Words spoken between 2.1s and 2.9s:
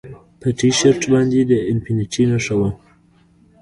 نښه وه